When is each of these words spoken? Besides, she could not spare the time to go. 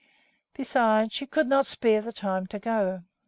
Besides, 0.55 1.13
she 1.13 1.27
could 1.27 1.45
not 1.45 1.67
spare 1.67 2.01
the 2.01 2.11
time 2.11 2.47
to 2.47 2.57
go. 2.57 3.03